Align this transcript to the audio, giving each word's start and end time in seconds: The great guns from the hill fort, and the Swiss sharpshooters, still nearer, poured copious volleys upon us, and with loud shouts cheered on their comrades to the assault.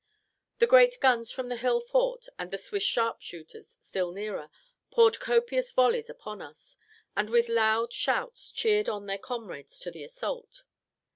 The 0.57 0.65
great 0.65 0.99
guns 0.99 1.29
from 1.29 1.49
the 1.49 1.57
hill 1.57 1.79
fort, 1.79 2.25
and 2.39 2.49
the 2.49 2.57
Swiss 2.57 2.81
sharpshooters, 2.81 3.77
still 3.81 4.11
nearer, 4.11 4.49
poured 4.89 5.19
copious 5.19 5.71
volleys 5.71 6.09
upon 6.09 6.41
us, 6.41 6.75
and 7.15 7.29
with 7.29 7.47
loud 7.47 7.93
shouts 7.93 8.49
cheered 8.49 8.89
on 8.89 9.05
their 9.05 9.19
comrades 9.19 9.77
to 9.81 9.91
the 9.91 10.03
assault. 10.03 10.63